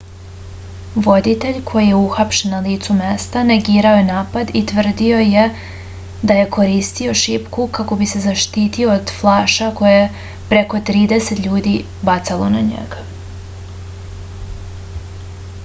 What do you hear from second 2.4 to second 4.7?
na licu mesta negirao je napad i